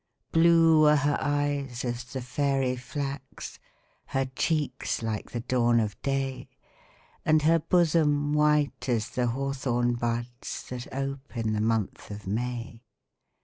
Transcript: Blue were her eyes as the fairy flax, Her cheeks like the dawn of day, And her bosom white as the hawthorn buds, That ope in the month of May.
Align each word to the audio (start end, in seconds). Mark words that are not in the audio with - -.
Blue 0.31 0.81
were 0.81 0.95
her 0.95 1.19
eyes 1.21 1.85
as 1.85 2.03
the 2.05 2.21
fairy 2.23 2.75
flax, 2.75 3.59
Her 4.07 4.25
cheeks 4.35 5.03
like 5.03 5.29
the 5.29 5.41
dawn 5.41 5.79
of 5.79 6.01
day, 6.01 6.49
And 7.23 7.43
her 7.43 7.59
bosom 7.59 8.33
white 8.33 8.89
as 8.89 9.11
the 9.11 9.27
hawthorn 9.27 9.93
buds, 9.93 10.65
That 10.69 10.91
ope 10.91 11.37
in 11.37 11.53
the 11.53 11.61
month 11.61 12.09
of 12.09 12.25
May. 12.25 12.81